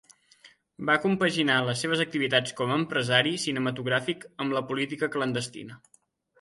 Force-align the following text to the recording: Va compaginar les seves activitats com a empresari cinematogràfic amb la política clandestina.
Va 0.89 0.95
compaginar 1.03 1.57
les 1.67 1.83
seves 1.85 2.01
activitats 2.07 2.57
com 2.61 2.75
a 2.75 2.79
empresari 2.85 3.35
cinematogràfic 3.47 4.27
amb 4.43 4.59
la 4.59 4.67
política 4.73 5.15
clandestina. 5.19 5.81